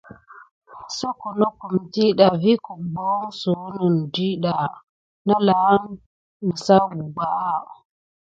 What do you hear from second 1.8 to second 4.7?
ɗiɗɑ vi guboho suyune net ɗiɗa